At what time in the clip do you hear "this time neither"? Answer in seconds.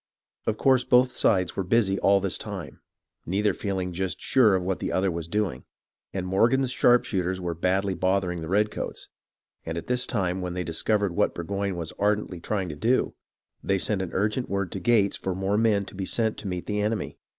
2.19-3.53